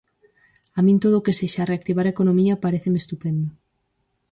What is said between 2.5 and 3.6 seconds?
paréceme estupendo.